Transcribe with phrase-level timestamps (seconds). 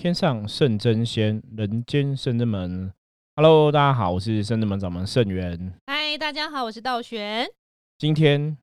[0.00, 2.90] 天上圣真仙，人间圣真门。
[3.36, 5.74] Hello，大家好，我是圣真门掌门圣元。
[5.88, 7.46] 嗨，大家好，我是道玄。
[7.98, 8.56] 今天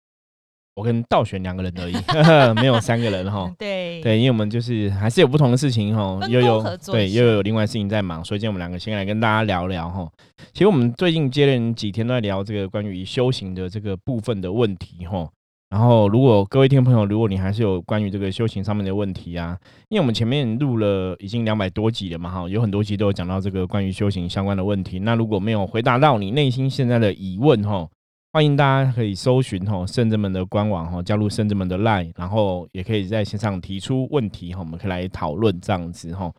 [0.74, 1.96] 我跟道玄两个人而已，
[2.60, 3.54] 没有三个人哈。
[3.56, 10.12] 对对，因为我们就是还是有不同的事情哈，又有对又有另外事情在忙，所以今天我们两个先来跟大家聊聊哈。
[10.54, 15.30] 其实我们最近接连几天都在聊这个关于修行的这个部分的问题哈。
[15.70, 19.60] 然后，如果各位听众朋友，如果你还是有关于这个修行上面的问题啊，
[19.90, 25.00] 因为我们前面录了已经两百多集了嘛，哈，有很多集都有讲到这个关于修行相关的问题。
[25.00, 27.86] 那如果没有回答到你内心现在的疑问，哈，
[28.32, 36.32] 欢迎大家可以搜寻哈圣者们的官网哈，加入圣者们的 line，然后也可以在线上提出问题哈，我们可以来讨论这样子哈。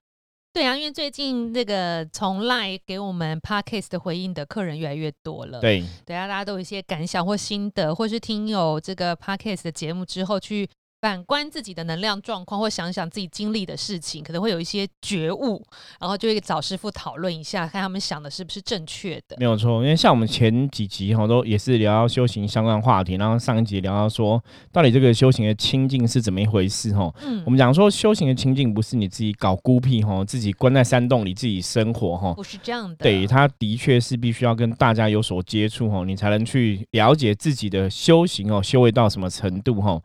[0.53, 5.61] 对啊，因为最近这个从 Line 给我们 Podcast 的回应的客人越来越多了。
[5.61, 10.69] 对，对啊，大家都有一些感想或心得，或是听有这个 Podcast 的节目之后去。
[11.01, 15.65] 反观自己的能量状况，或想想自己经历的事情，可能会有一些觉悟，
[16.01, 19.37] 然后就会找师傅讨论一下，看他们想的是不是正确的。
[19.39, 27.13] 没有错，因为像我们前几集哈，都也是聊到修行相关话题，然后上一集聊到说，到底这个修行的清净是怎么一回事哈。
[27.23, 32.97] 嗯，我们讲说修行的清净不是你自己搞孤僻哈，自己关在山洞里自己生活哈，不是这样的。
[32.97, 40.01] 对，他的确是必须要跟大家有所接触哈，你才能去了解自己的修行哦，修为到什么程度哈。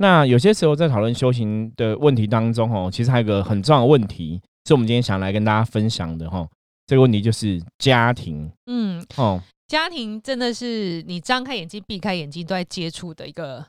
[0.00, 6.46] 那有些时候在讨论修行的问题当中，哦，其实还有个很重要的问题，是我们今天想来跟大家分享的，哈。
[6.86, 13.66] 这个问题就是家庭，嗯，哦，家庭真的是你张开眼睛、闭开眼睛都在接触的一个。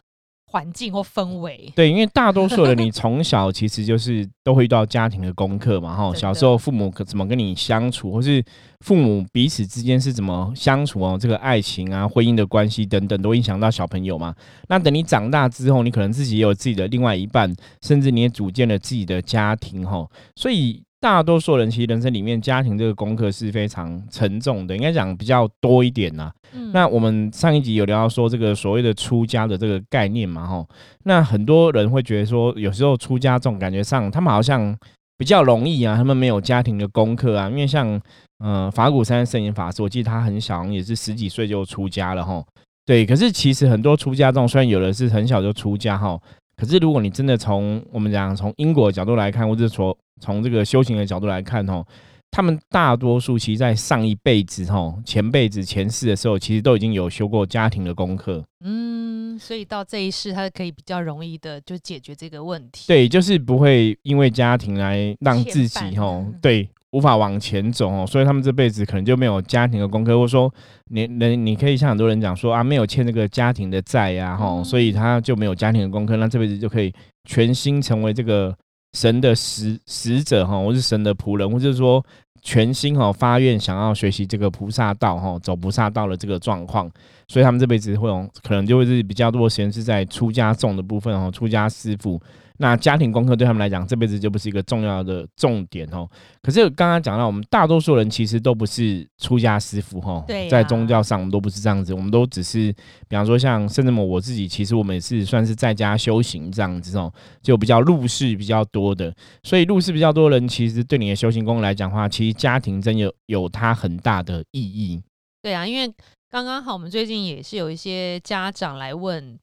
[0.51, 8.43] 环境或氛围，对，因为大多数人 你从小其实就是都会遇到家庭的功课嘛，哈，小时候父母可怎么跟你相处，或是
[8.79, 14.33] 父母彼此之间是怎么相处哦，这个爱情啊、婚姻的关系等等，都影响到小朋友嘛。
[14.67, 17.53] 那等你长大之后，你可能自己也有自己的另外一半，
[17.83, 20.81] 甚至你也组建了自己的家庭，哈，所以。
[21.01, 26.29] 大多数人其实人生里面家庭这个功课是非常沉重的，应该讲比较多一点呐。
[26.73, 30.67] 那我们上一集有聊到说这个所谓的出家的这个概念嘛，吼。
[31.05, 34.77] 那很多人会觉得说，有时候出家这种感觉上，他们好像
[35.17, 37.49] 比较容易啊，他们没有家庭的功课啊。
[37.49, 37.99] 因为像
[38.43, 42.45] 嗯法鼓山圣严法师，我记得他很小，也是十几岁就出家了吼。
[42.85, 46.19] 对，可是其实很多出家众，虽然有的是很小就出家哈，
[46.57, 51.85] 可是如果你真的从我们讲从因果角度来看，或者说从这个修行的角度来看，哦，
[52.31, 58.43] 他们大多数其实，在上一辈子，吼，前辈子、前世的时候，其实都已经有修过家庭的功课。
[58.63, 62.85] 嗯，所以到这一世，他可以比较容易的就解决这个问题。
[62.87, 68.05] 对，就是不会因为家庭来让自己，吼，对，无法往前走哦。
[68.05, 70.53] 所以他们这辈子可能就没有家庭的功课，或者说，
[70.89, 76.93] 你、你、你可以像很多人讲说啊，没有欠这个家庭的债呀，吼，所以他就没有家庭的功课，那这辈子就可以
[77.23, 78.55] 全心成为这个。
[78.93, 82.03] 神的使使者哈，或是神的仆人，或者说
[82.41, 86.89] 全心哈发愿想要学习这个菩萨道哈，走菩萨道的这个状况，
[87.27, 92.19] 所以他们这辈子会有可能就会是比较多的时间是在出家众的部分哦，出家师傅。
[92.61, 96.05] 那家庭功课对他们来讲，这辈子就不是一个重要的重点哦。
[96.41, 100.21] 可是刚刚讲到，我们大多数人其实都不是出家师傅哈。
[100.27, 102.69] 对，在宗教上，我们都不是这样子，我们都只是，
[103.07, 107.09] 比方说像甚至么我自己，其实我们也是算是在家修行这样子哦，
[107.41, 109.15] 就比较入世比较多的。
[109.43, 115.01] 所以入世比较多的人，其实对你的修行功来讲的话，其实家庭真有有它很大的意义。
[115.41, 115.89] 对啊，因为。
[116.31, 119.37] 刚刚好，我们最近也是有一些家长来问，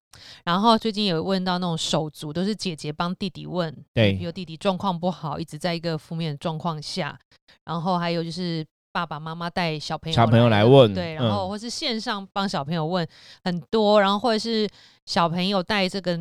[0.45, 7.19] 然后最近有问到那种手足，都是姐姐帮弟弟问，对，比如弟弟状况不好，一直在一个负面的状况下，
[7.65, 13.05] 然后还有就是爸爸妈妈带小朋友小朋友来问，对，然后或是线上帮小朋友问
[13.43, 14.69] 很多，然后或者是
[15.07, 16.17] 小朋友带这个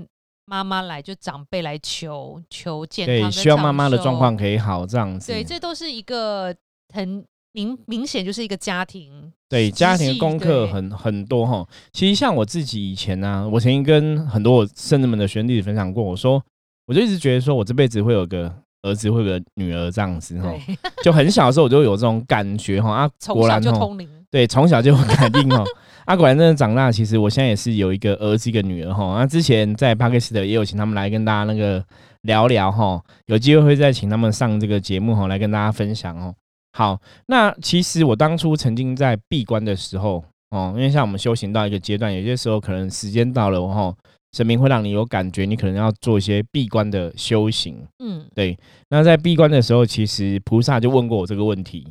[0.46, 6.56] 妈妈来，就长辈来求求健康，对，希望妈妈的状况可以好这样子，对，这都是一个
[6.92, 7.24] 很。
[7.56, 11.66] 明明显就是一个家庭，对家庭的功课很很多哈。
[11.94, 16.44] 其实像我自己以前呢，我曾经跟很多我圣人们的学弟分享过，我说
[16.86, 20.54] 我就一直觉得说我这辈子会有个儿子，会有个女儿这样子哈。
[21.02, 25.64] 就很小的时候我就有这种感觉哈啊， 果然就通灵，对，从小就肯定哦。
[26.06, 29.16] 啊，果然真的长大，其实我现在也是有一个儿子一个女儿哈。
[29.18, 31.84] 那之前在巴克斯的也有请他们来跟大家那个
[32.24, 36.36] 聊聊哈，有机会会再请他们上这个节目哈，来跟大家分享哦。
[36.76, 43.96] 好，那其实我当初曾经在闭关的时候，哦，因为像我们修行到一个阶段，有些时候可能时间到了，哦，
[44.34, 47.88] 神明会让你有感觉，你可能要做一些闭关的修行。
[48.00, 48.60] 嗯，对。
[48.90, 51.88] 那在闭关的时候，其实菩萨就问过我这个问题，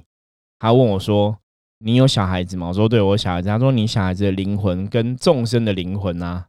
[0.59, 1.35] 他问我说
[1.81, 6.47] ：“你有小孩子吗？”我说：“对，我有小孩子。”他说：“你小孩子的灵魂跟众生的灵魂啊，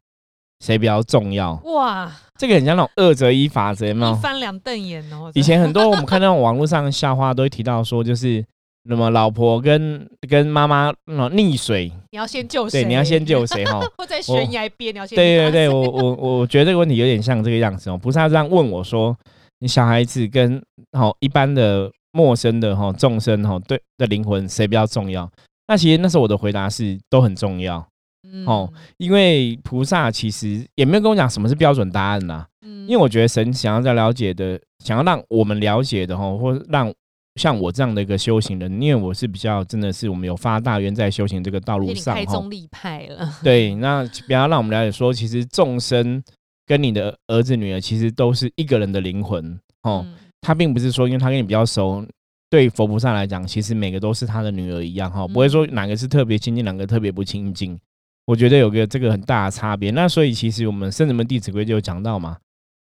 [0.60, 4.16] 谁比较重要？”哇，这个很像那种二择一法则，有没一？
[4.22, 5.32] 翻两瞪眼哦。
[5.34, 8.44] 以前很多我们看到网络上的笑话都会提到说，就是
[8.84, 12.84] 那么老婆跟跟妈妈那种溺水，你要先救谁？
[12.84, 13.80] 对，你要先救谁哈？
[13.98, 19.18] 或在悬崖边，你要先对对对，我我我觉得这个问题有点像这个样子哦，不是他这样问我说，
[19.60, 20.62] 你小孩子跟
[20.92, 25.30] 哦一般的陌生的哈众生哈对的灵魂谁比较重要？
[25.68, 27.84] 那其实那时候我的回答是都很重要，
[28.31, 28.45] 嗯。
[28.45, 32.88] 哦，因为菩萨其实也没有跟我讲什么是标准答案啦，嗯。
[32.88, 36.94] 因为我觉得神想要在了解的，想要让我们了解的哈，或让
[37.36, 43.30] 像我这样的一个修行人，因为我是比较真的是我们有发大愿在修行这个道路上哈，开宗立派了。
[43.44, 46.24] 对，那不要让我们了解说，其实众生
[46.66, 50.13] 跟你的儿子女儿其实都是一个人的灵魂哦，嗯。
[50.42, 52.06] 他并不是说因为他跟你比较熟。
[52.48, 57.77] 对佛菩萨来讲，其实每个都是他的女儿一样哈，不会说嗯哪个是特别亲近，哪个特别不亲近。
[58.25, 59.92] 我觉得有个这个很大的差别。
[59.92, 62.38] 那所以其实我们圣人们弟子规就有讲到嘛，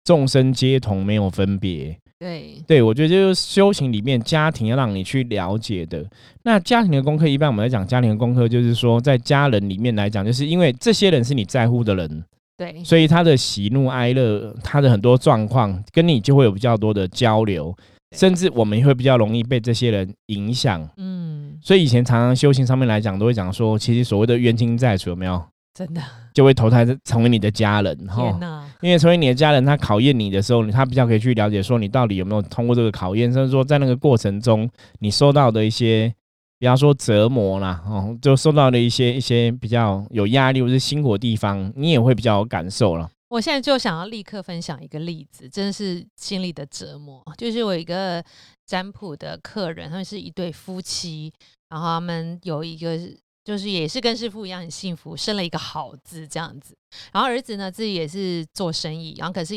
[0.05, 1.97] 众生皆同，没有分别。
[2.19, 6.03] 对，对我觉得就是修行里面家庭要让你去了解的。
[6.45, 12.25] 那家庭的功课，一般我们来讲家庭的功课，就是说在家人里面来讲，就是因为这些人是你在乎的人，
[12.57, 17.77] 对，所以他的喜怒哀乐，他的很多状况跟你就会有比较多的交流，
[18.17, 20.89] 甚至我们也会比较容易被这些人影响。
[20.97, 25.43] 嗯，所以以前常常修行上面来讲，都会讲说，其实所谓的冤亲债主有没有，
[25.75, 26.01] 真的，
[26.33, 28.39] 就会投胎成为你的家人哈
[28.81, 34.69] 因为成为你的家人，他考验你的时候，他比较可以去了解说你到底有没有通过这个考验，甚至说在那个过程中
[35.01, 36.13] 你受到的一些，
[36.59, 43.09] 比方说折磨啦，哦，就受到的一些一些比较有压力或是辛苦的地方，你也会比较有感受了。
[43.29, 47.23] 我现在就想要立刻分享一个例子，真的是心里的折磨。
[47.37, 48.25] 就是我一个
[48.65, 51.33] 占卜的客人，他们是一对夫妻，
[51.69, 52.99] 然后他们有一个
[53.45, 56.77] 就是也是跟师傅一样很幸福，生了一个好字这样子。
[57.13, 59.57] 然后儿子呢自己也是做生意，然后可是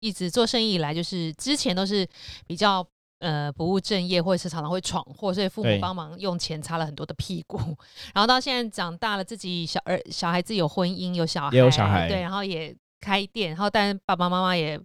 [0.00, 2.06] 一直做生意以来，就是之前都是
[2.46, 2.86] 比较。
[3.24, 7.56] 呃，不务正业，或者是常常会闯祸，所以父母对帮忙用钱擦了很多的屁股。
[8.12, 14.80] 然后到现在长大了，自己小儿小孩子有婚姻，有小孩，也有小孩对，然后也开店，然后但爸爸妈妈也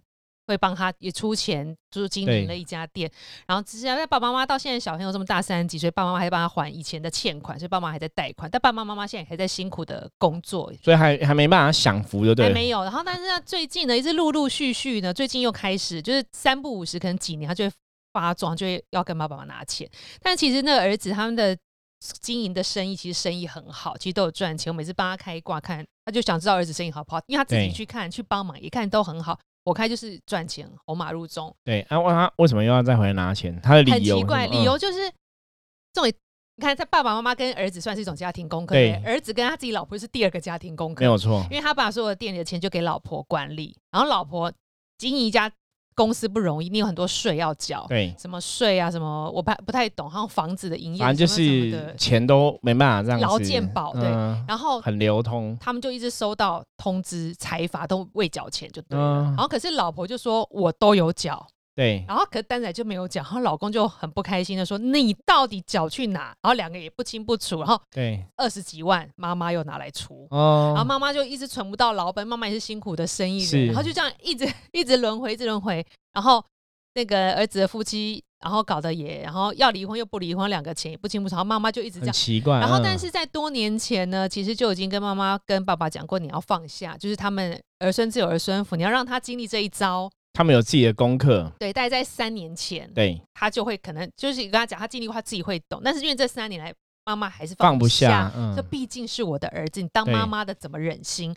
[0.48, 3.10] 会帮他也出钱，就是经营了一家店。
[3.46, 10.72] 然后只是在爸爸妈妈到现在小朋友这么大三十几岁，爸爸妈妈还帮他还以前的欠款，所以爸妈还在贷款，但爸爸妈妈现在还在辛苦的工作。
[10.82, 12.46] 所以还还没办法享福，对不对。
[12.46, 17.72] 还没有，然后但是呢，最近呢，一直陆陆续续呢，最近又开始，就是三不五十，可能几年他就会
[18.12, 19.88] 发妆，就会要跟爸爸妈妈拿钱。
[20.22, 21.56] 但其实那个儿子他们的
[22.20, 24.72] 经营的生意，其实生意很好，其实都有赚钱。
[24.72, 29.38] 我每次帮他开挂看，他就想知道儿子生意好不好，因为他自己去看去帮忙，一看都很好。
[29.64, 33.60] 我开就是赚钱，红马入中，对，啊，问他为什么又要再回来拿钱？
[33.60, 35.12] 他的理由很奇怪，理由就是
[35.92, 36.12] 这种。
[36.60, 38.74] 你看，他爸爸妈妈跟儿子算是一种家庭功课，
[39.04, 44.52] 儿子跟他自己老婆是第二个家庭功课，没有错因，为他把所有的店里的钱就给老婆管理，然后老婆
[44.96, 45.48] 经营一家
[45.98, 54.44] 公司不容易，你有很多税要缴，对，什么税啊，什么我不不太懂，好像房子的营业，反正就是，钱都没办法这样子，劳健保对嗯。
[54.46, 59.04] 然后很流通，他们就一直收到通知，财阀都未缴钱就对了。
[59.04, 59.24] 嗯。
[59.30, 61.44] 然后可是老婆就说我都有缴，
[61.78, 66.34] 对，然后可是丹仔就没有缴，然后老公就很不开心的说你到底缴去哪？
[66.42, 70.26] 然后两个也不清不楚，然后对，二十几万妈妈又拿来出。
[70.30, 75.86] 哦，然后妈妈就一直存不到老本，妈妈也是辛苦的生意人，然后就这样一直一直轮回，一直轮回。
[76.14, 76.44] 然后
[76.94, 82.12] 那个儿子的夫妻，然后搞得也，然后要离婚又不离婚，两个钱也不清不楚，然后妈妈就一直这很样。
[82.12, 82.58] 奇怪。
[82.58, 90.10] 然后，嗯但是在多年前呢，其实就已经跟妈妈跟爸爸讲过，你要放下，就是他们儿孙自有儿孙福，你要让他经历这一遭。
[90.32, 95.80] 他们有自己的功课，对，大概在三年前，对，他就会可能就是跟他讲，他经历过，他自己会懂。
[95.82, 96.72] 但是因为这三年来，
[97.04, 101.34] 妈妈还是放不不下，嗯这，毕竟是我的儿子，你当对妈妈的怎么忍心？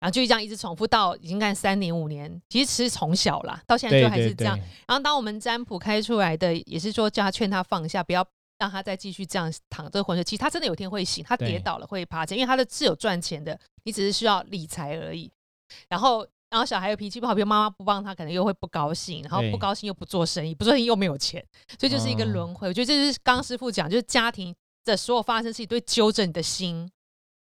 [0.00, 4.56] 然后就这样一直重复到已经干三年五年，其实是从小啦，到现在对就还是对这样。
[4.56, 8.26] 对然后当我们占卜开出来的，也是说叫他劝他放下，不要
[8.58, 10.24] 让他再继续这样躺这个浑水。
[10.24, 15.30] 其实他真的有一天会醒，他跌倒了会爬起来，因为他的是有赚钱的，你只是需要理财而已。
[15.88, 16.26] 然后。
[16.50, 21.44] 然后小孩又脾气不好，比如妈妈不帮他，可能又会不高兴，然后不高兴又不做生意，不做生意又没有钱，
[21.78, 22.66] 所以就是一个哦轮回。
[22.66, 24.54] 我觉得这就是刚刚师傅讲，就是家庭
[24.84, 26.90] 的所有发生事情都会纠正你的心，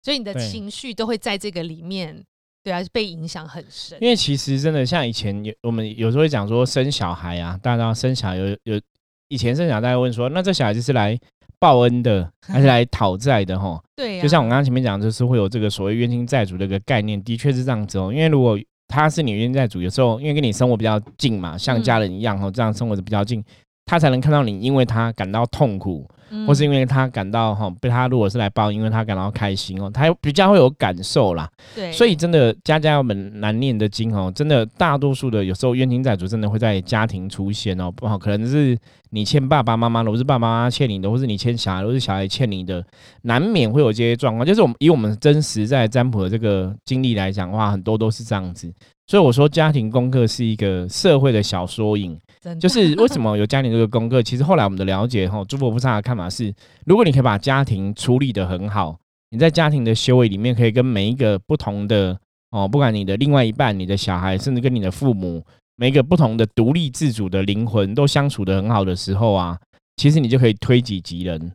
[0.03, 2.23] 所以你的情绪都会在这个里面，
[2.61, 3.97] 对啊，被影响很深。
[4.01, 8.81] 因为其实真的像以前有我们有时候会讲说生小孩啊，大家生小孩有有
[9.29, 11.17] 以前生小孩大家会问说，那这小孩就是来
[11.57, 13.81] 报恩的 还是来讨债的哈？
[13.95, 18.11] 对啊、就像我刚刚前面讲，就是会有这个所谓冤亲债主的一个概念，的确是这样子哦。
[18.11, 21.83] 因为如果他是你冤亲债主，有时候因为跟你生活比较近嘛，像嗯。
[21.83, 23.41] 家人一样哦，这样生活的比较近，
[23.89, 26.07] 他才能看到你，因为他感到痛苦，
[26.45, 31.49] 或是因为他感到哈被他如果是来报，因为他感到开心哦，他比较会有感受啦。
[31.73, 38.77] 对，所以真的家家有本难念的经哦，真的大多数的有时候冤亲债主真的会在家庭出现哦，不好可能是
[39.09, 42.85] 你欠爸爸妈妈的，或是爸爸妈妈欠你的，或是你欠小孩，或是小孩欠你的，
[43.23, 44.45] 难免会有这些状况。
[44.45, 48.71] 就是我们以我们真实在占卜的这个经历来讲的话，很多都是这样子。
[49.09, 52.15] 所以我说家庭功课是一个社会的小缩影。
[52.59, 54.21] 就是为什么 有家庭这个功课？
[54.21, 56.53] 其实后来我们的了解，哈，诸佛菩萨的看法是：
[56.85, 58.99] 如果你可以把家庭处理得很好，
[59.31, 62.15] 你在家庭的修为里面，可以跟每一个不同的
[62.51, 65.43] 哦，不管你的另外一半、你的小孩，甚至跟你的父母，
[65.75, 69.57] 每一个不同的独立自主的灵魂都相处的很好的时候啊，
[69.95, 71.51] 其实你就可以推己及人，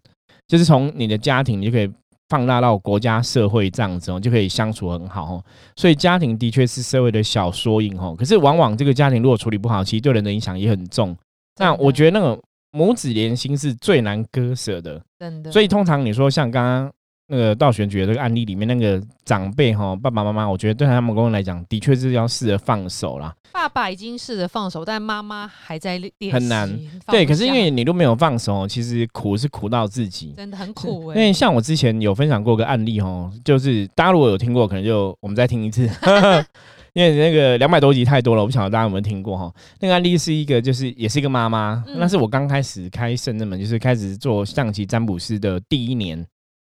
[0.48, 1.88] 就是从你的家庭，你就可以。
[2.28, 5.44] 放大到国家社会这样子哦，就可以相处很好哦。
[5.76, 8.14] 所以家庭的确是社会的小缩影哦。
[8.18, 11.16] 可是往往这个家庭如果处理不好，其实对人的影响也很重。
[11.58, 12.40] 那我觉得那个
[12.72, 15.52] 母子连心是最难割舍的，真的。
[15.52, 16.92] 所以通常你说像刚刚
[17.34, 23.34] 那个道玄举的这个案例里面，那个长辈哈，爸爸妈妈，我觉得对他们公公来讲，的确是要试着放手啦。
[23.50, 26.70] 爸爸已经试着放手，但妈妈还在练很难。
[27.08, 31.12] 对，可是因为你都没有放手，其实苦是苦到自己，真的很苦。
[31.12, 35.88] 因为像我之前有分享过个案例哦，就是大家如果有听过，可能就我们再听一次。
[36.94, 39.52] 因为那个两百多集太多了，我不晓得大家有没有听过哈。
[39.80, 46.24] 那个案例是一个，就是也是一个妈妈，那是我刚开始开圣人门，就是开始做象棋占卜师的第一年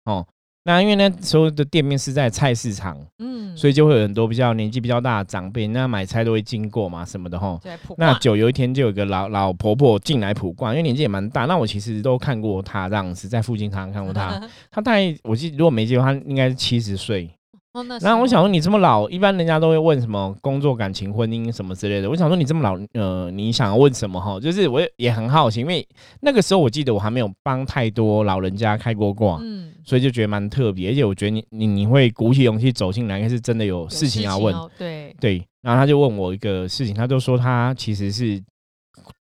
[0.06, 0.24] 哦。
[0.64, 7.60] 那因为那时候的店面是在菜市场，嗯，所以就会有很多比较年纪比较大的长辈，那买菜都会经过嘛，什么的哈。
[7.98, 11.46] 那久有一天就有个老老婆婆进来普逛，因为年纪也蛮大。
[11.46, 14.40] 那我其实都看过她这样子，在附近常常看过她。
[14.70, 17.30] 她大概我记，如果没记错，她应该是七十岁。
[18.02, 22.10] 然后我想说，你这么老，一般人家都会问什么工作、感情、婚姻什么之类的。
[22.10, 24.38] 我想说，你这么老，呃，你想要问什么哈？
[24.40, 25.88] 就是我也很好奇，因为
[26.20, 30.90] 那个时候我记得我还没有帮太多老人家开过卦，嗯，所以就觉得蛮特别。
[30.90, 35.42] 而且我觉得你你你会鼓起勇气走进来，应该是真的有事情要问，对对。
[35.62, 38.42] 然后他就问我一个事情，他就说他其实是。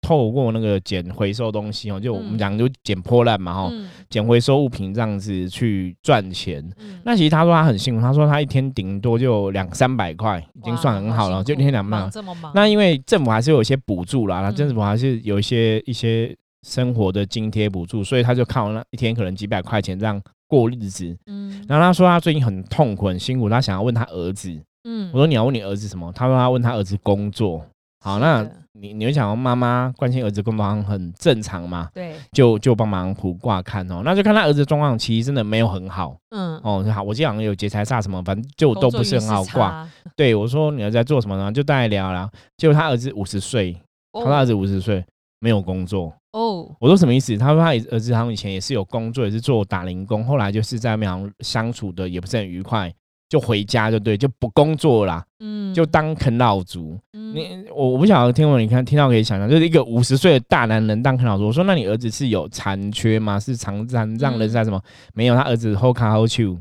[0.01, 3.73] 透过那个捡回收东西哦，就我们讲就捡破烂嘛哈，
[4.09, 6.67] 捡回收物品这样子去赚钱。
[7.05, 12.09] 那其实他说他很辛苦，他说他一天顶多就两三百块，已经算很好了，就一天两百。
[12.11, 12.53] 这么忙？
[12.55, 16.35] 那因为政府还是有一些补助啦，那政府还是有一些一些
[16.67, 21.17] 生活的津贴补助，所以他就靠那一天可能几百块钱这样过日子。
[21.27, 24.51] 嗯，然后他说他最近很痛苦很辛苦，他想要问他儿子。
[24.85, 26.11] 嗯，我说你要问你儿子什么？
[26.13, 27.65] 他说他问他儿子工作。
[28.01, 31.89] 好，那你你会想妈妈关心儿子工作很正常嘛？
[31.93, 36.17] 对，就就帮忙卜卦看哦，那就看他儿子状况，其实真的没有很好。
[36.31, 39.89] 嗯，哦，好，我记得好像有劫财煞什么，反正就都不是很好挂。
[40.15, 41.51] 对，我说你儿子在做什么呢？
[41.51, 43.77] 就大概聊聊，结果他儿子五十岁，
[44.13, 45.05] 他儿子五十岁
[45.41, 46.15] 没有工作。
[46.33, 47.37] 哦，我说什么意思？
[47.37, 52.95] 他说他儿子好像以前也是有工作，也是做打零工，后来就是在外面相处的也不是很愉快。
[53.29, 56.99] 就回家就对，就不工作啦，嗯，就当啃老族。
[57.13, 61.47] 你我我不晓得听我你看听到可以想象，就是一个五十岁的大男人当啃老族。
[61.47, 63.39] 我说那你儿子是有残缺吗？
[63.39, 64.81] 是残残障人是什么？
[65.13, 66.57] 没有，他儿子好卡好手。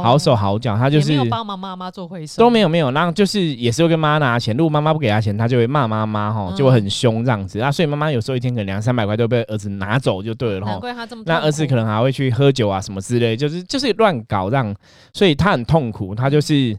[0.00, 7.58] 好手好脚，他就是没有帮忙妈妈做回收，都没有没有，然后就是也是会跟妈妈拿钱，如果妈妈不给他钱，他就会骂妈妈哈，就会很凶这样子。
[7.58, 10.72] 那所以妈妈有时候一天可能两三百块都被儿子拿走就对了哈。
[10.72, 14.74] 难怪他这么那儿子可能还会去喝酒啊什么之类，就是就是乱搞这样，
[15.12, 16.14] 所以他很痛苦。
[16.14, 16.78] 他就是因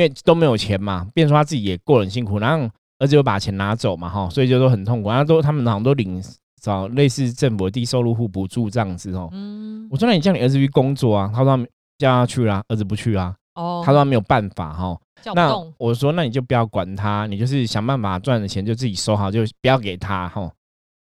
[0.00, 5.10] 为都没有钱嘛，变说他自己也过很辛苦，然后儿子又把钱拿走嘛哈，所以就都很痛苦。
[5.10, 6.22] 然后都他们好像都领
[6.62, 9.28] 找类似政府低收入户补助这样子哦。
[9.32, 11.58] 嗯，我说那你叫你儿子去工作啊，他说。
[11.98, 13.34] 叫他去啦，儿子不去啊。
[13.54, 14.98] 哦，他说他没有办法哈。
[15.34, 20.50] 那我说那你就不要管他，你就是想办法赚的钱就自己收好，就不要给他哈。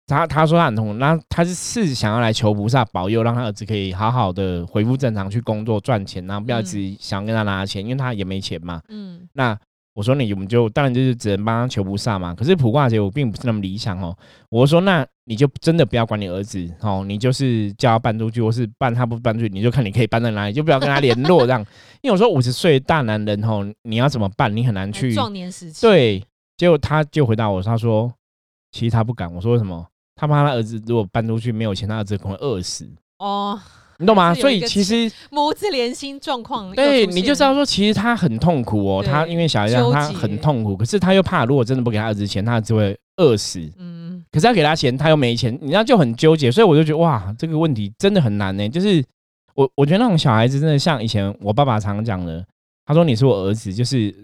[0.06, 8.80] 他他说他很痛苦，那他是是想要来求菩萨保佑，让他儿子可以好好的恢复正常去工作赚钱，然后不要一直想跟他拿钱，因为他也没钱嘛。
[8.88, 9.56] 嗯，那。
[9.92, 12.34] 我说你我们就当然就是只能帮他求菩萨嘛。
[12.34, 14.16] 可是卜卦结果并不是那么理想哦。
[14.48, 21.60] 我说那你就真的不要管你儿子哦，你就是叫他搬出去，或是搬他不搬出去，你就看你可以搬到哪里，就不要跟他联络这样。
[22.02, 24.54] 因为我说五十岁大男人哦，你要怎么办？
[24.56, 25.82] 你很难去壮年时期。
[25.82, 26.24] 对，
[26.56, 28.12] 结果他就回答我，他说
[28.72, 29.32] 其实他不敢。
[29.34, 29.86] 我说为什么？
[30.16, 32.88] 他怕他儿子如果搬出去没有钱，他儿子可能会饿死。
[33.18, 33.60] 哦。
[34.00, 34.34] 你懂吗？
[34.34, 39.02] 所以其实母子连心状况，对你就知道说，其实他很痛苦哦。
[39.04, 43.60] 他因为小孩让他很痛苦，可是他又怕，如果真的不给他儿子钱，他只会饿死。
[43.78, 46.50] 嗯，可是要给他钱，他又没钱，你知道就很纠结。
[46.50, 48.66] 所以我就觉得哇，这个问题真的很难呢。
[48.70, 49.04] 就是
[49.54, 52.42] 我我觉得那种小孩子真的像以前我爸爸常讲的，
[52.86, 54.14] 他说你是我儿子，就是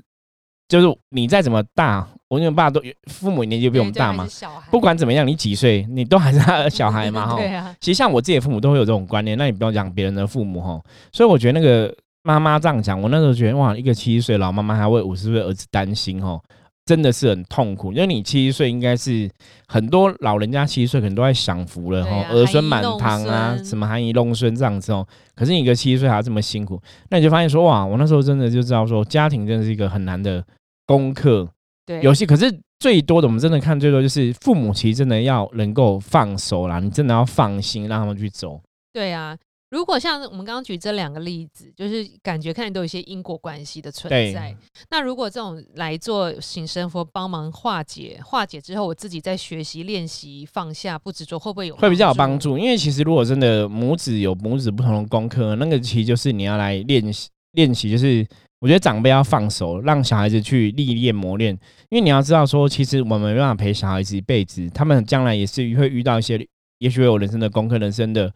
[0.68, 4.26] 就是你再怎么大，我你爸都父母年纪比我们大嘛，
[4.70, 7.37] 不管怎么样，你几岁，你都还是他的小孩嘛， 哈。
[7.37, 7.75] 对啊。
[7.80, 10.80] 其实像我自己的父母都会有这种观念，那你不要讲别人的父母哈。
[11.12, 16.40] 所以我觉得那个妈妈这样讲，我那时候觉得哇，一个七十岁老妈妈还为五十岁儿子担心哈。
[16.86, 19.28] 真的是很痛苦，因为你七十岁应该是
[19.66, 25.04] 很多老人家七十岁可能都在享福了哈，儿孙满堂啊，什么含饴弄孙这样子哦。
[25.34, 30.42] 可是你一个七十岁还要这么辛苦，那你就发现说哇，我那时候真的就知道说家庭真的是一个很难的
[30.86, 31.48] 功课。
[31.84, 38.60] 对，有些可是最多的我们真的看最多就是父母其实真的要能够放手啦，你真的要放心让他们去走。
[38.92, 39.36] 对啊。
[39.68, 44.56] 如果像我们刚刚举这两个例子，就是感觉看都有一些因果关系的存在。
[44.90, 52.56] 那如果这种来做醒神佛帮忙化解，化解之后，我自己在学习练习放下不执着，会不会有会比较有帮助？
[52.56, 58.25] 因为其实如果真的母子有母子不同的功课，那个其实就是你要来练习练习，就是
[58.61, 61.52] 我觉得长辈要放手，让小孩子去历练磨练。
[61.88, 66.38] 因为你要知道说，其实我们没办法陪小孩子一辈子，他们将来也是会遇到一些，
[66.78, 68.32] 也许会有人生的功课，人生的。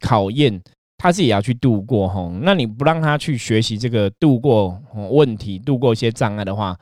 [0.00, 0.60] 考验
[0.98, 6.76] 他自己也要去度过哈，那你不让他去学习这个度过问题、度过一些障碍的话，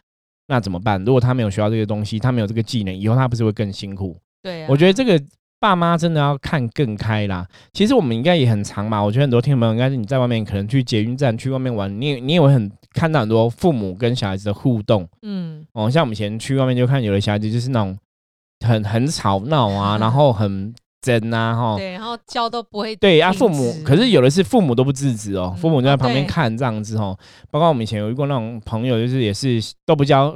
[0.47, 1.05] 那怎么办？
[1.05, 4.17] 如果他没有学到这些东西，他没有这个技能，以后他不是会更辛苦？
[4.43, 5.21] 对，我觉得这个
[5.59, 7.45] 爸妈真的要看更开啦。
[7.73, 17.97] 其实我们应该也很长嘛，我觉得很多听众朋友应该是你在外面可能去捷运站去外面玩，你你也会很看到很多父母跟小孩子的互动，嗯，哦，像我们以前去外面就看有的小孩子就是那种
[18.65, 20.73] 很很吵闹啊， 然后很。
[21.05, 27.15] 真呐哈，对，然后教都不会对啊，父母可是有的是父母都不制止哦，父母就在旁边看这样子哦。
[27.51, 30.35] 包括我们以前有遇过那种朋友，就是也是都不教，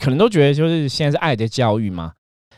[0.00, 2.12] 可能都觉得就是现在是爱的教育嘛。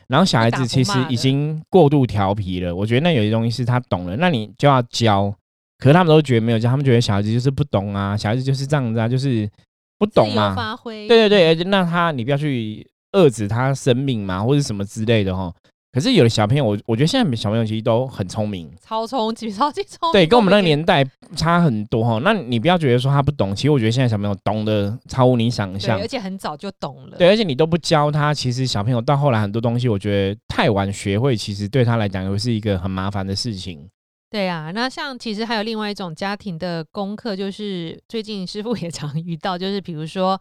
[0.06, 5.34] 然后小孩子其实已经过度调皮了，我觉得那有些东西是他懂了，那你就要教。
[5.78, 9.50] 可是他们都觉得没有教，他们觉得小孩子就是不懂啊，小孩子就是这样子啊，就是
[9.98, 10.54] 不懂嘛。
[10.54, 11.08] 发挥。
[11.08, 15.52] 对对对，那他你不要去遏制他生命嘛，或者什么之类的哈。
[15.90, 20.12] 可是有的小朋友，我我觉得现在小朋友其实都很聪明，超聪明，超级聪明。
[20.12, 21.02] 对，跟我们那个年代
[21.34, 22.20] 差很多哈。
[22.22, 27.16] 那你不要觉得说他不懂，其实我觉得现在小朋友懂得超乎你想象，而且很早就懂了。
[27.16, 33.88] 对，而且你都不教他，其实小朋友到后来很多东西，我觉得太晚学会，其实对他来讲又是一个很麻烦的事情。
[34.30, 40.38] 对啊，那像其实还有另外一种家庭的功课，就是最近师傅也常遇到，就是比如说。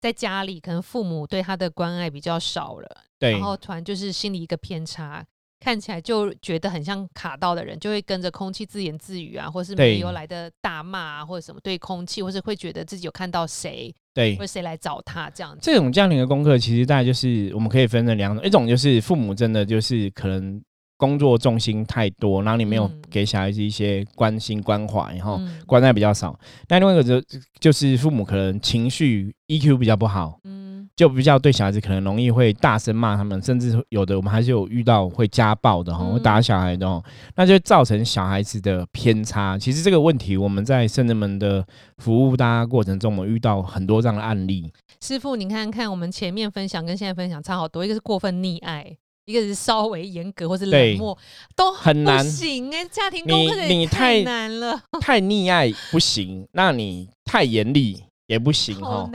[0.00, 5.24] 在家里，可能父母对他的关爱比较少了，对，然后突然就是心里一个偏差，
[5.60, 15.60] 看起来就觉得很像卡到的人，就会跟着空气自言自语啊，或是没有来的大骂啊，或者什么对空气，或是会觉得自己有看到谁，对，或谁来找他这样子。
[15.62, 20.62] 这种家庭的功课，其实大概就是我们可以分成两种，一种就是父母真的就是可能。
[21.00, 26.38] 工作重心太多，然后你没有给小孩子一些关心关怀，然后关爱比较少。
[26.68, 27.18] 那另外一个就
[27.58, 37.02] 就是父母可能情绪 EQ 比较不好，嗯，就比较对小孩子可能容易会大声骂他们，甚至有的我们还是有遇到会家暴的哈，会打小孩的，
[37.34, 39.56] 那就造成小孩子的偏差。
[39.58, 44.70] 其实这个问题我们在圣人们的服务大家过程中，我们遇到很多这样的案例。
[45.00, 48.94] 师傅，你看看我们前面分享跟现在分享差好多，一个是过分溺爱。
[49.26, 51.16] 一个是稍微严格或是冷漠，
[51.54, 59.08] 都很难行哎，家庭功课你太难了，太溺爱不行，那你太严厉也不行哈。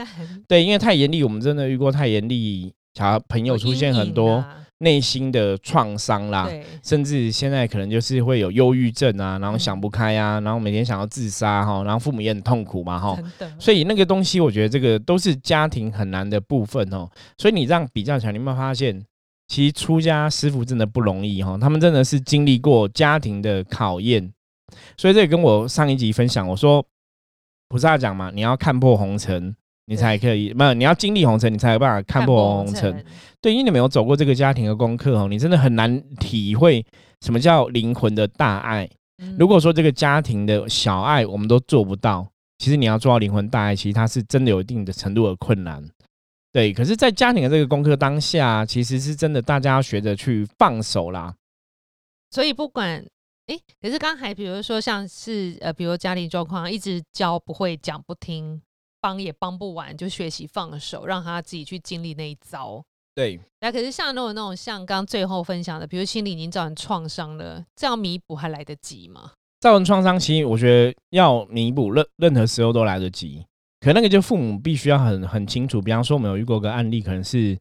[0.48, 4.42] 对，因为太严厉，我们真的遇过太严厉，小朋友出现很多
[4.78, 6.48] 内心的创伤啦，
[6.82, 13.18] 甚至现在可能就是会有忧郁症啊，然后想不开啊，然后每天想要自杀哈，然后父母也很痛苦嘛哈。
[13.58, 17.06] 所以那个东西，我觉得这个都是家庭很难的部分哦。
[17.36, 19.04] 所以你这样比较起来，你有没有发现？
[19.48, 24.32] 其实出家师傅真的不容易哈，他们真的是经历过家庭的考验，
[24.96, 26.84] 所以这也跟我上一集分享，我说
[27.68, 29.54] 菩萨讲嘛，你要看破红尘，
[29.86, 33.04] 你才可以，没有你要经历红尘，你才有办法看破红尘。
[33.40, 36.84] 对，因为你没有走过这个家庭的功课哦，你真的很难体会
[37.20, 38.88] 什么叫灵魂的大爱。
[39.38, 42.26] 如果说这个家庭的小爱我们都做不到，
[42.58, 45.82] 其实你要做到灵魂大爱，其实它是真的有一定的程度的困难。
[46.56, 51.34] 对，可是，在家庭的这个功课当下，其实是真的，大家要学着去放手啦。
[52.30, 53.04] 所以，不管
[53.48, 58.62] 哎，可是刚才比如说，像是呃，比如家庭状况，一直教不会，讲不听，
[59.02, 62.82] 帮也帮不完，就学习放手，让他自己去经历那一遭。
[63.14, 69.32] 对，那可是像那种那种，像刚最后分享的，比如心里已经造成创伤了，这样弥补还来得及吗？
[69.60, 73.44] 造成创伤，其实我觉得要弥补，任任何时候都来得及。
[73.86, 77.56] 可那个就父母必须要很很清楚，比方说我们有遇过个案例，可能是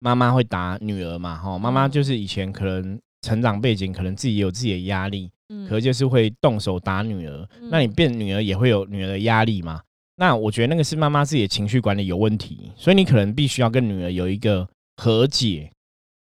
[0.00, 9.80] 妈妈会打女儿嘛，哈，妈妈就是以前可能成长背景，可能自己有自己的压力，嗯，可就是会动手打女儿，那你变女儿也会有女儿的压力嘛，
[10.16, 15.70] 那我觉得那个是妈妈自己的情绪管理有问题，所以你可能必须要跟女儿有一个和解。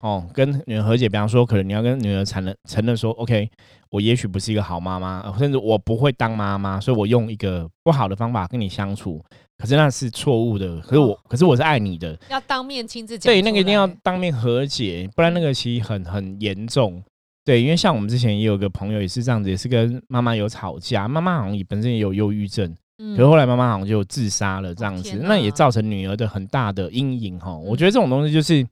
[0.01, 3.51] 哦，跟女儿和解，比方说，可能你要跟女儿承认承认说，OK，
[3.91, 9.23] 我也许不是一个好妈妈，甚至我不会当妈妈，所以我用一个不好的方法跟你相处，
[9.57, 17.03] 可是那是错误的，可是我，可是我是爱你的，要当面亲自讲，对，那个一定要当面和解，不然那个其实很很严重，
[17.45, 22.75] 对，因为像我们之前也有个朋友也是这样子，也是跟妈妈有吵架，妈妈好像也本身也有忧郁症，
[23.17, 28.67] 可是后来妈妈好像就自杀了这样子，那也造成女儿的很大的阴影哈，我觉得这种东西就是。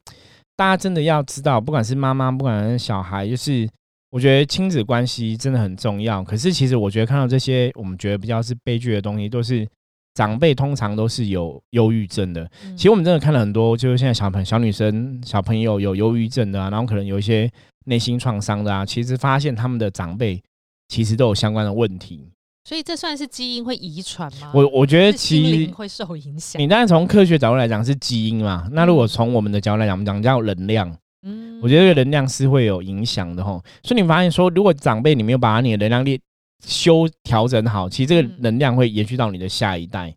[0.58, 3.68] 大家真的要知道，不管是妈妈，不管是小孩，就是
[4.16, 6.24] 我觉得亲子关系真的很重要。
[6.24, 9.68] 可是其实我觉得看到这些，我们觉得比较是悲剧的东西，都是
[10.14, 12.50] 长辈通常都是有忧郁症的。
[12.74, 17.50] 其实我们真的看了很多，就是现在小朋小女生、小朋友有忧郁症的啊，然后可能有一些
[17.84, 20.42] 内心创伤的啊，其实发现他们的长辈
[20.88, 22.30] 其实都有相关的问题。
[22.64, 24.50] 所以这算是基因会遗传吗？
[24.54, 26.58] 我我觉得其实会受影响。
[26.58, 30.96] 你当然从科学角度来讲是基因嘛，那如果从我们的角度来讲，我们讲叫能量。
[31.26, 33.62] 嗯，我觉得这个能量是会有影响的吼。
[33.82, 36.20] 所以你发现说，如果长辈你没有把你的能量力
[36.64, 40.14] 修调整好，其实这个能量会延续到你的下一代。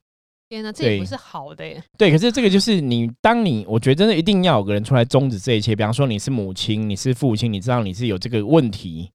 [0.48, 1.84] 天哪，这也不是好的耶。
[1.98, 5.76] 对，可是这个就是你，当你我觉得真的一定要有个人出来终止这一切。
[5.76, 9.10] 比方说你是母亲，你是父亲，你知道你是有这个问题。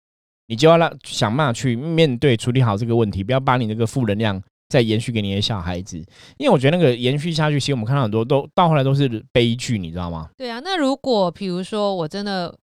[0.47, 5.98] 你就要让想办法去面对处理好这个问题，不要把你那个负能量再延续给你的小孩子，
[6.37, 10.31] 因为我觉得那个延续下去，其实我们看到很多都到后来都是悲剧，你知道吗？
[10.37, 12.57] 对啊，那如果比如说我真的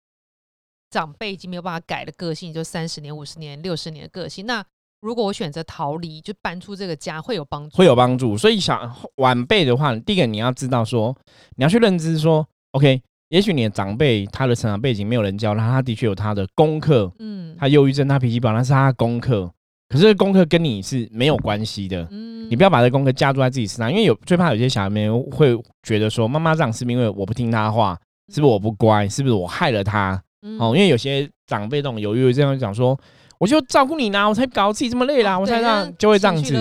[0.89, 4.63] 长辈已经没有办法改的个性，就三十年、五十年、六十年的个性，那
[5.01, 7.77] 如果我选择逃离，就搬出这个家，会有帮助？
[7.77, 8.37] 会有帮助。
[8.37, 11.15] 所以想晚辈的话，第一个你要知道说，
[11.55, 13.01] 你要去认知说，OK。
[13.29, 19.49] 也许你的长辈他的成长背景没有人教他，他的确有他的功课，嗯，他忧郁症，他脾气暴，那是他的功课。
[19.91, 27.99] 可是功课跟你是没有关系的，嗯，你不要把这功课加注在自己身上，因为有最怕有些小孩们会觉得说，妈妈这样是因为我不听他话，
[28.33, 30.21] 是不是我不乖，是不是我害了他？
[30.59, 32.97] 哦，因为有些长辈这种犹豫这样讲说，
[33.37, 36.53] 我就照顾你呢，我才搞自己这么累啦，我才这样就会这样子，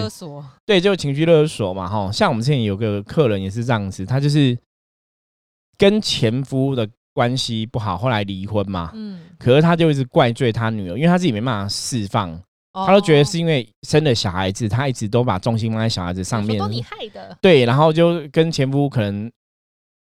[0.66, 4.58] 对，就情绪勒索嘛，哈，像我们之前有个客人也是这样子，他就是。
[5.78, 8.90] 跟前夫的关系不好，后来离婚嘛。
[8.92, 12.38] 嗯，可是他就一直怪罪他女儿，因为他自己没办法释放，
[12.72, 16.58] 他都觉得是因为生了小孩子，他一直都把重心放在小孩子上面。
[16.58, 17.36] 都你害的。
[17.40, 19.30] 对，然后就跟前夫可能。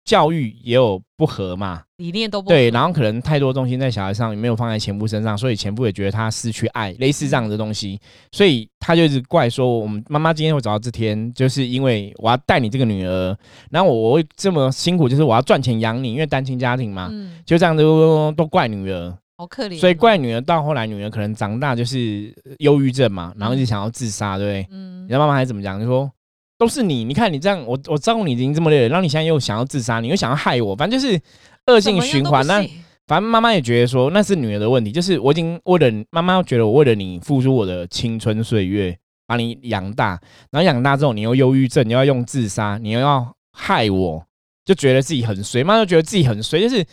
[0.06, 7.98] 教育也有不合嘛，理念都不对，然后可能太多重心在小孩上，没有放在前夫身上，所以前夫也觉得他失去爱，类似这样的东西，
[8.34, 13.34] 所以他就一直怪说，我们妈妈今天会找到这天，就是因为我要带你这个女儿，
[13.72, 17.10] 然后我会这么辛苦，就是我要赚钱养你，因为单亲家庭嘛，
[17.46, 24.68] 就这样都都怪女儿，好可怜，所以怪女儿到后来，女儿可能长大就是忧郁症嘛，然后就想要自杀，对不对？
[24.72, 25.80] 嗯，你知道妈妈还怎么讲？
[25.80, 26.12] 就说。
[26.56, 31.20] 都是你，你看你这样，我我照顾你已经这么累了，然后你现在又想要自杀，你又想要害我，反正就是
[31.66, 32.46] 恶性循环。
[32.48, 32.62] 那
[33.08, 38.96] 反正妈妈也觉得说那是女儿的问题，就是我已经为了妈妈觉得我为了你付出我的青春岁月，
[39.28, 40.18] 把你养大，
[40.52, 44.24] 然后养大之后你又忧郁症，你要用自杀，你又要害我，
[44.64, 46.86] 就觉得自己很衰，妈就觉得自己很衰，就是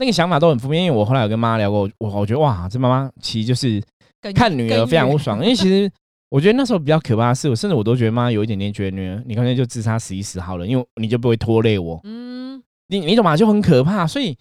[0.00, 0.82] 那个想法都很负面。
[0.82, 3.80] 因为我后来有跟妈妈聊过，我我觉得哇，这妈妈其实就是
[4.34, 5.88] 看女儿非常不爽，因为其实。
[6.32, 12.00] 我觉得那时候比较可怕的是，我甚至我都觉得妈有一点点觉得女儿，你干脆就自杀死一死好了，因为你就不会拖累我。
[12.04, 13.36] 嗯，你你懂吗？
[13.36, 14.06] 就很可怕。
[14.06, 14.38] 所以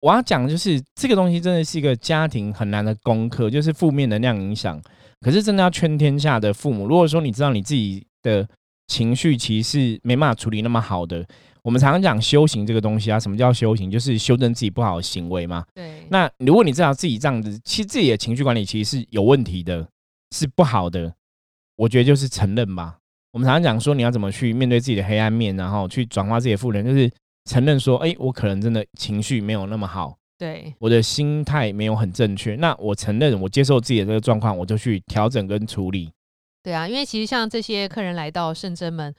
[0.00, 4.80] 我要讲的就是这个东西真的是一个家庭很难的功课，就是负面能量影响。
[5.20, 8.48] 可是真的要劝天下的父母，如果说你知道你自己的
[8.86, 11.22] 情绪其实是没办法处理那么好的，
[11.68, 13.90] 我们常常讲修行这个东西啊，什么叫修行？
[13.90, 15.66] 就是修正自己不好的行为嘛。
[15.74, 16.02] 对。
[16.08, 19.86] 那如果你知道自己这样子，其实自己的情绪管理其实是有问题的，
[20.34, 21.12] 是不好的。
[21.76, 22.96] 我觉得就是承认吧。
[23.32, 27.10] 我们常常讲说，你要怎么去面对自己的黑暗面，然后去转化自己的负能就是
[27.44, 32.56] 承认说，哎，我可能真的情绪没有那么好，对，我的心态没有很正确。
[32.56, 36.10] 那我承认，我接受自己的这个状况，我就去调整跟处理。
[36.62, 39.14] 对啊，因为其实像这些客人来到圣真门，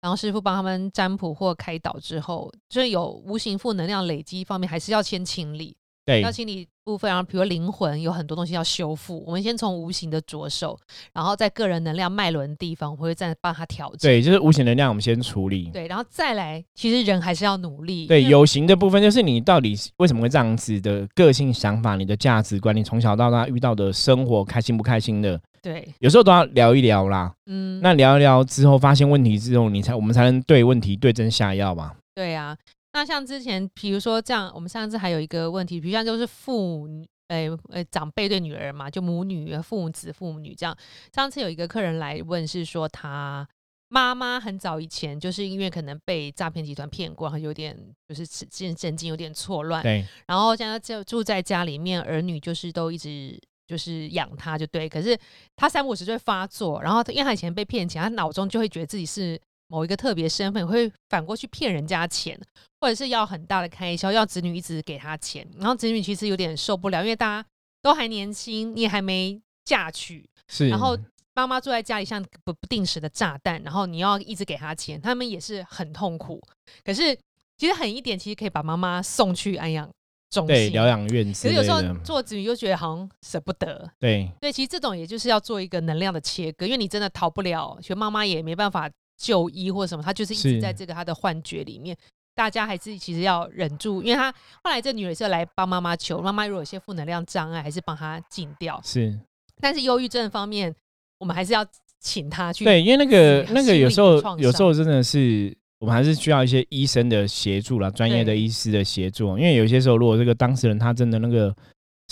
[0.00, 5.76] 然后师傅帮他们占卜或开导之后，就是有无形负能量累积方面，还是要先清理。
[6.06, 10.78] 对，要清理部分，然后比如灵魂有很多东西要修复，我们先从无形的着手，
[11.12, 13.98] 然后在个人能量脉轮地方，我会再帮他调整。
[14.00, 15.70] 对，就是无形能量，我们先处理。
[15.72, 18.06] 对，然后再来，其实人还是要努力。
[18.06, 27.32] 对，有形的部分就是你到底为什么会这样子的个性、想法、你的价值观，你从小到大遇到的生活开心不开心的，对，有时候都要聊一聊啦。
[27.46, 31.92] 嗯，那聊一聊之后，发现问题之后，你才我们才能对问题对症下药嘛。
[32.14, 32.56] 对啊。
[32.92, 36.88] 那像之前，比如说这样，我们上次还有一个问题，比如像就是父，
[37.28, 40.76] 诶诶，长辈对女儿嘛，就母女、父母子、父母女这样。
[41.14, 43.48] 上次有一个客人来问，是说他
[43.88, 47.76] 妈妈很早以前就是因为可能被诈骗集团骗过，然后有点
[48.08, 54.88] 就是精神经有点错乱，对，然后现在就住在家里面，儿女就是都一直就是养他，就对。
[54.88, 55.16] 可是
[55.54, 62.38] 他三五十岁发作，然后因为他以前被骗钱，他脑中就会觉得自己是某一个特别身份，会反过去骗人家钱，
[62.80, 67.48] 或者是要很大的开销，要子女一直给他钱，然后子女其实有点受不了，因为大家
[67.80, 70.98] 都还年轻，你也还没嫁娶，是，然后。
[71.32, 76.42] 妈妈住在家里像不不定时的炸弹，然后你要一直给他钱，他们也是很痛苦。
[76.84, 77.16] 可是
[77.56, 79.88] 其实狠一点，其实可以把妈妈送去安养
[80.28, 81.24] 中心、疗养院。
[81.28, 83.88] 可是有时候做子女又觉得好像舍不得。
[84.00, 91.94] 对对，其实这种也就是要做一个能量的切割，因为你真的逃不了，其实妈妈也没办法就医或者什么，他就是一直在这个他的幻觉里面。
[92.34, 94.32] 大家还是其实要忍住，因为他
[94.64, 98.80] 后来这女儿是来帮妈妈求，妈妈如果有些负能量障碍，还是帮她禁掉。
[98.82, 99.18] 是，
[99.60, 100.74] 但是忧郁症方面。
[101.18, 101.62] 我们还是要
[102.00, 109.36] 请他去对，因为那个那个有时候有时候真的是我们还是需要一些医生的协助啦，专业的医师的协助。
[109.36, 111.54] 因为有些时候，如果这个当事人他真的那个。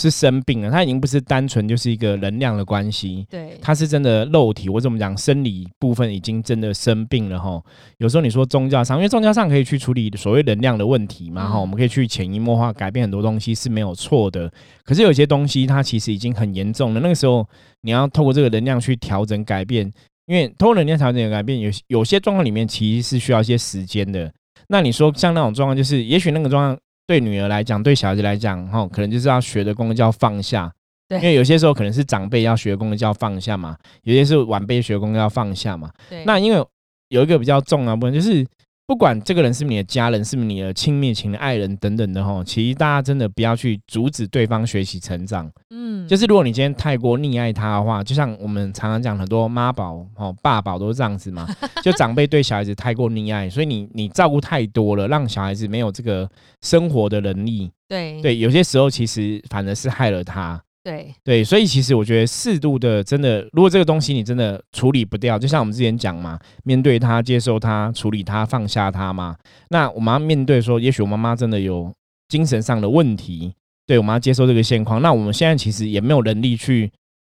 [0.01, 7.61] 是生病了，他已经不是单纯就是一个能量的关系，对，他是真的肉体，我怎么讲，生理部分已经真的生病了哈。
[7.97, 14.49] 有时候你说宗教上，因为宗教上可以去处理所谓能量的问题嘛哈，我们可以去潜移默化改变很多东西是没有错的。
[14.85, 17.45] 可是有些东西它其实已经很严重了，那个时候
[17.81, 19.91] 你要透过这个能量去调整改变，
[20.27, 24.33] 因为透过能量调整改变，有有些状况里面其实是需要一些时间的。
[24.69, 26.79] 那你说像那种状况，就是也许那个状况。
[27.09, 30.73] 对女儿来讲，对小孩子来讲，哈，可能就是要学的功课叫放下。
[31.09, 35.91] 对，因为有些时候可能是长辈要学功课叫放下嘛，有些是晚辈学功课要放下嘛。
[36.09, 36.65] 对，那因为
[37.09, 38.47] 有一个比较重要部分就是。
[38.89, 45.47] 不管这个人是你的家人，是不是你的亲密情的爱人等等的哈，其实大家真的不要去阻止对方学习成长。
[45.69, 51.47] 嗯，就是如果你今天太过溺爱他的话，就像我们常常讲很多妈宝哦、爸宝都是这样子嘛，
[51.85, 56.27] 就长辈对小孩子太过溺爱，所以你你照顾太多了，让小孩子没有这个
[56.63, 57.71] 生活的能力。
[57.87, 60.59] 对对，有些时候其实反而是害了他。
[60.89, 69.37] 对对，所以其实我觉得适度的，真的，如果这个东西你真的处理不掉，就像我们之前讲嘛，面对他、接受他、处理他、放下他嘛。
[69.69, 71.93] 那我们要面对说，也许我妈妈真的有
[72.29, 73.53] 精神上的问题，
[73.87, 75.03] 对，我们要接受这个现况。
[75.03, 76.91] 那我们现在其实也没有能力去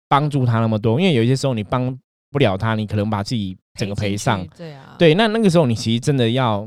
[0.09, 1.95] 帮助她那么多，因为有些时候你帮
[2.31, 4.47] 不了她，你可能把自己整个赔上。
[4.57, 6.67] 对啊，对，那那个时候你其实真的要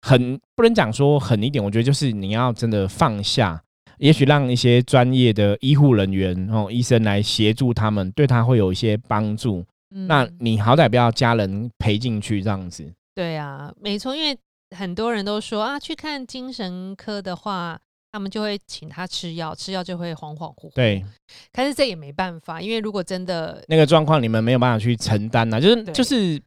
[0.00, 3.62] 很不能讲说狠一点，我觉得就是你要真的放下。
[3.98, 9.64] 也许让一些专业的医护人员哦，医生来协助他们，对他会有一些帮助。
[9.90, 12.90] 那你好歹不要家人陪进去这样子。
[13.14, 14.36] 对啊，没错，因为
[14.76, 17.78] 很多人都说啊，去看精神科的话，
[18.12, 20.74] 他们就会请他吃药，吃药就会恍恍惚惚。
[20.74, 21.04] 对，
[21.52, 26.40] 但是这也没办法，因为如果真的那个状况，你们没有办法去承担呐，就是就是。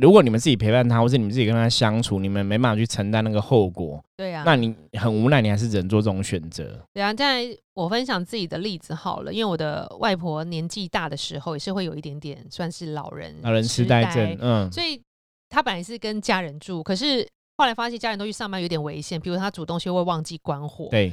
[0.00, 6.80] 如果你们自己陪伴他，或是你们自己跟他相处，你们没办法去承担那个后果，对呀，那你很无奈，你还是只能做这种选择。
[6.92, 15.00] 对啊，在我分享自己的例子好了，因为我的外婆年纪大的时候，也是会有一点点算是老人老人痴呆症，嗯，所以
[15.48, 21.12] 她本来是跟家人住，可是后来发现家人都去上班有点危险，比如她煮东西会忘记关火，对，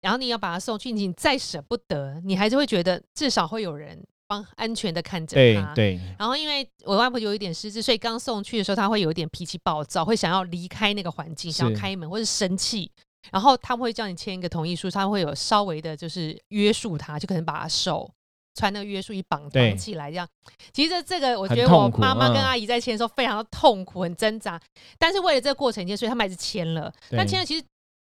[0.00, 4.02] 然后你要把他送去，你再舍不得，你还是会觉得至少会有人。
[4.34, 6.00] 帮安全的看着他，对。
[6.18, 12.90] 然后因为我外婆有一点失智，所以刚送去的时候，他会有一点脾气暴躁，会想要离开那个环境，想要开门或者生气。
[13.32, 18.10] 然后他们会叫你签一个同意书，他会有稍微的就是约束他，就可能把他手
[18.54, 20.28] 穿那个约束衣绑绑起来这样。
[20.74, 24.60] 其实这个我觉得我妈妈跟阿姨在签的时候非常的痛苦，很挣扎。
[24.98, 26.92] 但是为了这个过程，所以他们还是签了。
[27.10, 27.64] 但签了其实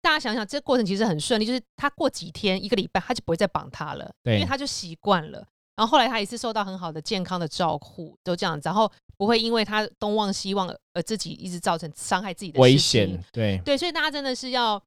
[0.02, 5.46] 大家想想，这个过程其实很顺利，就是他过几天一个礼拜他就不会再绑他了，因为他就习惯了。
[5.76, 13.22] 然后后来他也是受到很好的健康的照顾，都这样，然后不会因为他东望西望而自己一直造成伤害自己的危险。
[13.32, 14.82] 对对，所以大家真的是要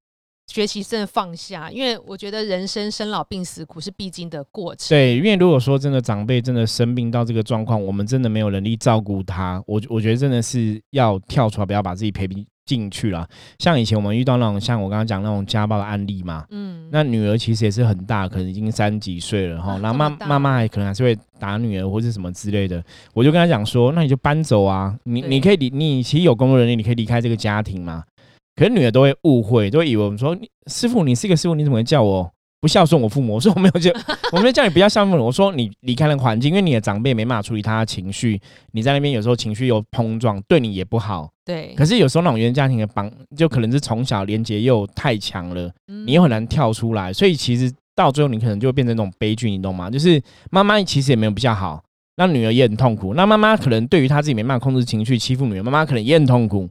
[0.47, 4.89] 学习真的放下，因为我觉得人生生老病死苦是必经的过程。
[4.89, 12.47] 对，因为如果说真的长辈真的生病到这个状况，我们真的没有能力照顾他，我我觉得真的是要跳出来，不要把自己陪病。
[12.69, 13.27] 进去了，
[13.59, 28.05] 像以前我们遇到那种像我刚刚讲那种家暴的案例嘛，嗯，那女儿其实也是很大，可能已经三几岁了哈，然后妈妈妈还可能还是会打女儿或者什么之类的，我就跟他讲说，那你就搬走啊，你你可以离，你其实有工作能力，你可以离开这个家庭嘛，
[28.55, 32.31] 可是女儿都会误会，都会以为我们说师傅，你是一个师傅，你怎么会叫我？
[32.61, 33.91] 不孝顺我父母， 我说我没有叫，
[34.33, 35.31] 我没有叫你不要孝顺我。
[35.31, 38.41] 说你离开了环境，因为你的长辈没办法处理他的情绪，
[38.73, 41.31] 你在那边有时候情绪又碰撞，对你也不好。
[41.45, 41.73] 对。
[41.77, 47.13] 可是有时候那种原生家庭的绑，就可能是从小连接又太强了，你又很难跳出来。
[47.13, 49.89] 所以其实到最后，你可能就会变成那种悲剧，你懂吗？
[49.89, 51.83] 就是妈妈其实也没有比较好，
[52.17, 53.15] 那女儿也很痛苦。
[53.15, 56.69] 那妈妈可能对于她自己没办法控制情绪，欺负女儿，妈妈可能也很痛苦。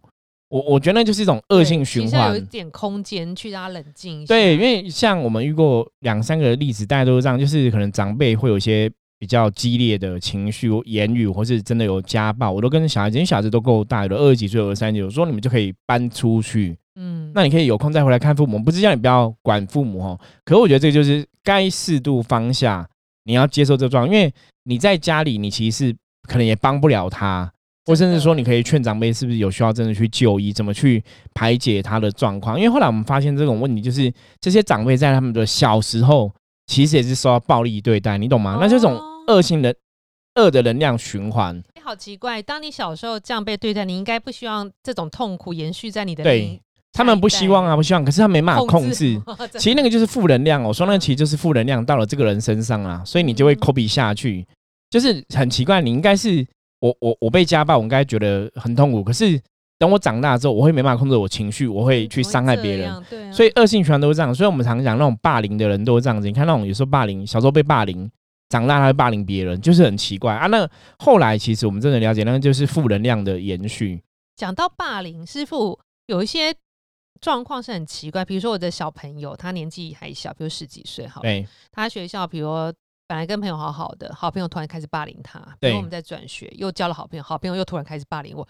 [0.50, 4.26] 我我觉得那就是一种恶性循环，有一点空间去让他冷静。
[4.26, 16.78] 对，因为像我们遇过两三个例子，大家都是这样，就是可能长辈会有一些比较激烈的情绪言语，或是真的有家暴，我都跟小孩子，因为小孩子都够大，有的二十几岁，有的三十几岁，我说你们就可以搬出去。
[16.96, 20.20] 嗯，那你可以有空再回来看父母，不是叫你不要管父母哦。
[20.46, 22.88] 可是我觉得这个就是该适度放下，
[23.26, 24.34] 你要接受这状况，因为
[24.64, 27.52] 你在家里，你其实可能也帮不了他，
[27.88, 32.60] 或甚至说你可以劝长辈是不是有需要真的去就医，怎么去排解他的状况。
[32.60, 36.30] 因为后来我们发现这种问题，就是这些长辈在他们的小时候
[36.68, 38.58] 其实也是受到暴力对待，你懂吗？
[38.60, 39.74] 那这种恶性的
[40.36, 41.64] 恶的能量循环。
[41.82, 46.62] 好奇怪，当你小时候这样被对待，你应该不希望这种痛苦延续在你的对。
[46.94, 49.22] 他们不希望啊，不希望，可是他没办法控制。
[49.60, 54.46] 其实那个就是负能量，我说那个其实就是负能量到了这个人身上啊，所以你就会 copy 下去，
[54.90, 55.80] 就是很奇怪。
[55.80, 56.44] 你应该是
[56.80, 59.04] 我我我被家暴，我应该觉得很痛苦。
[59.04, 59.40] 可是
[59.78, 63.04] 等我长大之后，我会没办法控制我情绪，我会去伤害别人。
[63.10, 64.34] 对所以恶性循环都是这样。
[64.34, 66.28] 所以我们常讲那种霸凌的人都是这样子。
[66.28, 68.10] 你看那种有时候霸凌，小时候被霸凌，
[68.50, 70.48] 长大他会霸凌别人，就是很奇怪啊。
[70.48, 74.02] 那后来其实我们真的了解，那个就是负能量的延续。
[74.36, 76.54] 讲到霸凌，师傅有一些。
[77.20, 81.20] 状况是很奇怪，比如说我的小朋友，他年纪还小，比如十几岁，好，
[81.72, 82.48] 他学校，比如
[83.08, 88.46] 本来跟朋友好好的，好朋友突然开始霸凌他，比如我们在转学，又交了好朋友，好朋友又突然开始霸凌我，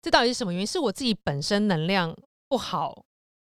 [0.00, 0.66] 这到底是什么原因？
[0.66, 2.14] 是我自己本身能量
[2.48, 3.02] 不好，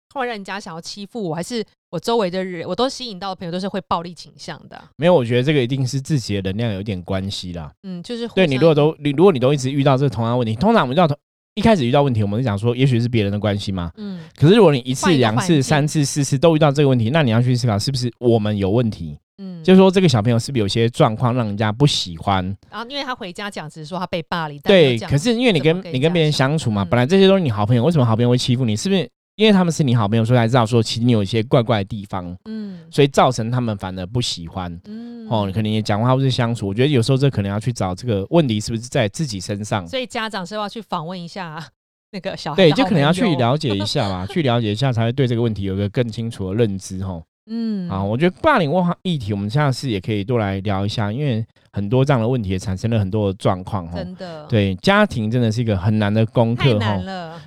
[0.07, 4.81] 突然让人家想要欺负我，还是我周围的人，我都吸引到的朋友都是会暴力倾向的？
[4.95, 7.71] 没有，我觉得这个一定是自己的能量有点关系啦。
[7.83, 11.17] 嗯，就是对你如果都你如果你都一直遇到这同样问题，通常我们遇到同。
[11.55, 13.91] 一开始遇到问题，我们是讲说，也许是别人的关系嘛。
[13.97, 14.21] 嗯。
[14.37, 19.19] 可是如果你一次、两次、三次、四次都遇到这个问题，那你要去思考，是不是我们有问题？
[19.39, 19.63] 嗯。
[19.63, 22.45] 就是说，这个小朋友是不是有些状况让人家不喜欢？
[22.69, 24.59] 然后，因为他回家讲，只是说他被霸凌。
[24.59, 24.99] 对。
[24.99, 28.75] 可是，因为你跟你跟别人相处嘛，本来这些都是你好朋友，为什么好朋友会欺负你？
[28.75, 29.09] 是不是？
[29.35, 39.87] 因为他们是你好朋友，所以才知道说，其实你有一些怪怪的地方，嗯，所以造成他们反而不喜欢，嗯，哦，你可能也讲话或是相处，我觉得有时候这可能要去找这个问题是不是在自己身上。
[39.87, 41.65] 所以家长是要去访问一下
[42.11, 47.21] 那个小孩，对，就可能要去了解一下吧，去了解一下才会对这个问题有一个更清楚的认知，哈。
[47.49, 53.97] 嗯，啊，我觉得霸凌问议题，我们下次也可以多来聊一下，因为很多这样的问题也产生了很多的状况，哈。
[53.97, 57.01] 真的，对，家庭真的是一个很难的功课，哈。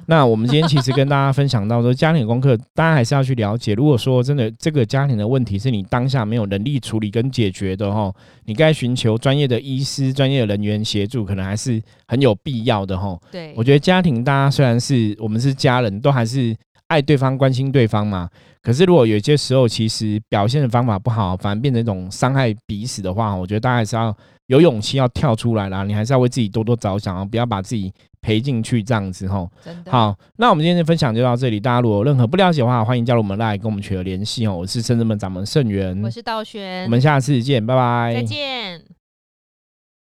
[0.07, 3.75] 那我们今天其实跟大家分享到说，家庭功课，大家还是要去了解。
[3.75, 8.13] 如果说真的这个家庭的问题是你当下没有能力处理跟解决的，哈，
[8.45, 13.17] 你该寻求专业的医师、专业的人员协助，可能还是很有必要的，哈。
[13.31, 16.57] 对，我觉得家庭大家虽然是我们是家人，都还是。
[16.93, 18.29] 爱对方、关心对方嘛？
[18.61, 24.15] 可是如果有些时候，其实表现的方法不好，反而变成一种伤害彼此的话，我觉得大家还是要
[24.47, 25.85] 有勇气要跳出来啦。
[25.85, 29.51] 你还是要为自己多多着想，不要把自己赔进去这样子吼。
[29.89, 31.59] 好，那我们今天的分享就到这里。
[31.59, 34.55] 大家如果有任何不了解的话，欢迎加入我们来跟我们取得联系哦。
[34.59, 39.02] 我是圣人门掌门盛元，我是道玄，我们下次见，拜拜，再见。